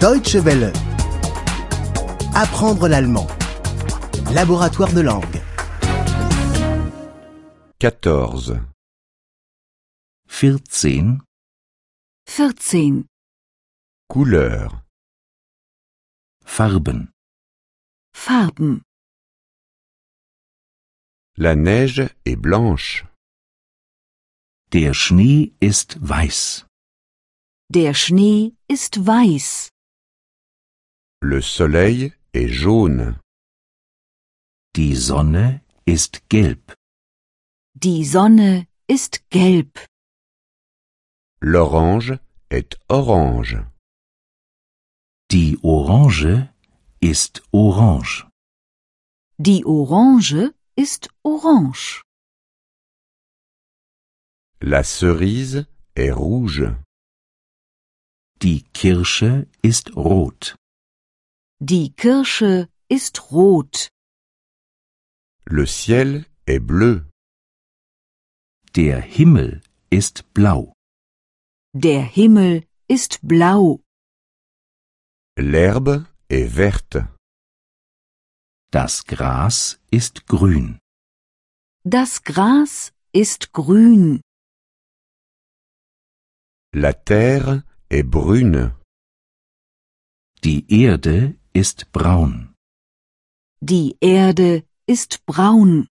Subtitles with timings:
[0.00, 0.72] Deutsche Welle.
[2.34, 3.26] Apprendre l'allemand.
[4.34, 5.40] Laboratoire de langue.
[7.80, 8.60] 14.
[10.28, 11.22] 14.
[12.26, 13.06] 14.
[14.08, 14.82] Couleur.
[16.44, 17.08] Farben.
[18.12, 18.82] Farben.
[21.38, 23.06] La neige est blanche.
[24.72, 26.66] Der Schnee ist weiß.
[27.70, 29.70] Der Schnee ist weiß.
[31.22, 33.18] Le soleil est jaune.
[34.74, 36.74] Die Sonne ist gelb.
[37.74, 39.78] Die Sonne ist gelb.
[41.40, 42.18] L'orange
[42.50, 43.56] est orange.
[45.30, 46.48] Die Orange
[47.00, 48.26] ist orange.
[49.38, 52.02] Die Orange ist orange.
[54.60, 56.76] La cerise est rouge.
[58.42, 60.56] Die Kirsche ist rot.
[61.60, 63.88] Die Kirsche ist rot.
[65.46, 67.00] Le ciel est bleu.
[68.74, 70.74] Der Himmel ist blau.
[71.72, 73.80] Der Himmel ist blau.
[75.38, 77.08] L'herbe est verte.
[78.70, 80.78] Das Gras ist grün.
[81.84, 84.20] Das Gras ist grün.
[86.74, 88.78] La terre est brune.
[90.44, 92.54] Die Erde ist braun.
[93.60, 94.52] Die Erde
[94.86, 95.88] ist braun.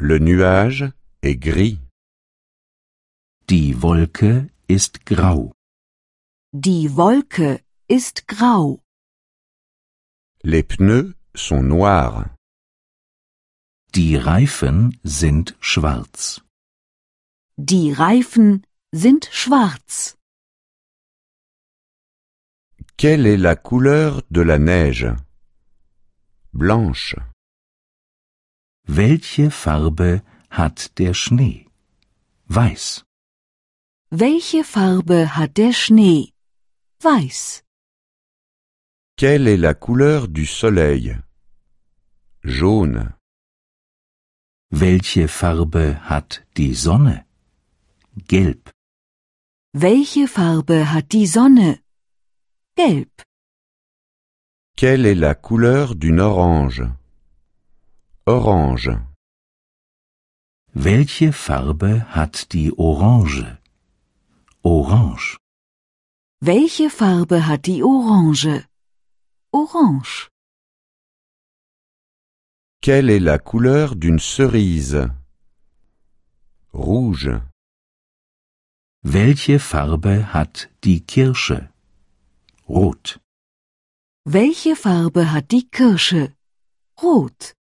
[0.00, 1.78] Le nuage est gris.
[3.50, 5.52] Die Wolke ist grau.
[6.52, 8.80] Die Wolke ist grau.
[10.42, 12.30] Les pneus sont noirs.
[13.94, 16.40] Die Reifen sind schwarz.
[17.58, 20.16] Die Reifen sind schwarz.
[22.98, 25.06] Quelle est la couleur de la neige
[26.54, 27.14] Blanche.
[28.88, 31.68] Welche Farbe hat der Schnee?
[32.48, 33.04] Weiß.
[34.10, 36.32] Welche Farbe hat der Schnee?
[37.02, 37.62] Weiß.
[39.18, 41.20] Quelle est la couleur du soleil
[42.44, 43.12] Jaune.
[44.70, 47.26] Welche Farbe hat die Sonne?
[48.26, 48.70] Gelb.
[49.74, 51.78] Welche Farbe hat die Sonne?
[52.78, 53.08] Gelb.
[54.76, 56.82] Quelle est la couleur d'une orange?
[58.26, 58.90] Orange.
[60.74, 63.46] Welche Farbe hat die Orange?
[64.62, 65.38] Orange.
[66.42, 68.66] Welche Farbe hat die Orange?
[69.52, 70.28] Orange.
[72.82, 75.08] Quelle est la couleur d'une cerise?
[76.74, 77.40] Rouge.
[79.02, 81.70] Welche Farbe hat die Kirsche?
[82.68, 83.20] Rot.
[84.24, 86.34] Welche Farbe hat die Kirsche?
[87.00, 87.54] Rot.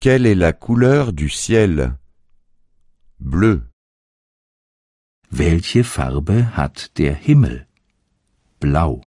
[0.00, 1.98] Quelle est la couleur du ciel
[3.18, 3.60] Bleu.
[5.30, 7.66] Welche Farbe hat der Himmel?
[8.60, 9.02] Blau.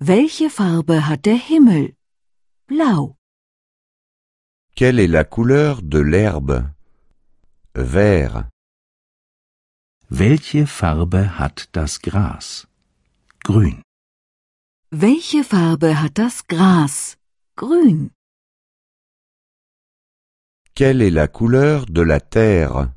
[0.00, 1.94] Welche Farbe hat der Himmel?
[2.66, 3.16] Blau.
[4.74, 6.72] Quelle est la couleur de l'herbe
[7.74, 8.48] Vert.
[10.08, 12.66] Welche Farbe hat das Gras?
[13.44, 13.82] Grün.
[14.92, 17.16] Welche Farbe hat das Gras?
[17.56, 18.10] Grün.
[20.76, 22.92] Quelle est la couleur de la terre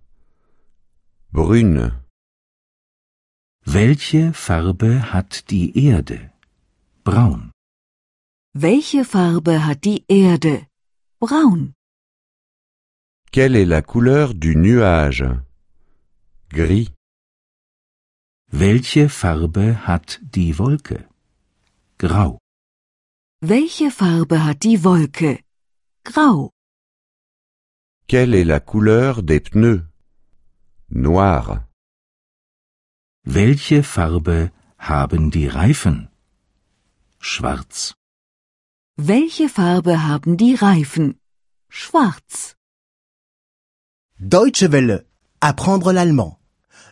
[1.31, 1.93] Brune.
[3.65, 6.31] Welche Farbe hat die Erde?
[7.03, 7.51] Braun.
[8.53, 10.67] Welche Farbe hat die Erde?
[11.19, 11.73] Braun.
[13.31, 15.25] Quelle est la couleur du nuage
[16.49, 16.94] Gris.
[18.57, 21.09] Welche Farbe hat die Wolke?
[21.97, 22.39] Grau.
[23.41, 25.41] Welche Farbe hat die Wolke?
[26.05, 26.51] Grau.
[28.07, 29.81] Quelle est la couleur des pneus
[30.87, 31.67] Noir.
[33.25, 36.07] Welche Farbe haben die Reifen?
[37.19, 37.93] Schwarz.
[38.95, 41.19] Welche Farbe haben die Reifen?
[41.67, 42.55] Schwarz.
[44.17, 45.05] Deutsche Welle.
[45.41, 46.37] Apprendre l'allemand.